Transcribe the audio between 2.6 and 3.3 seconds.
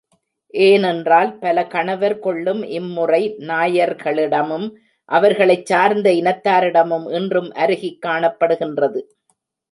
இம்முறை